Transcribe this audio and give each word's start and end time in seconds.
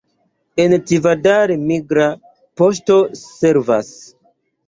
En 0.61 0.71
Tivadar 0.91 1.51
migra 1.67 2.07
poŝto 2.61 2.97
servas. 3.21 3.93